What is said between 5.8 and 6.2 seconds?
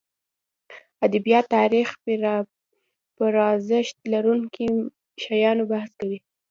کوي.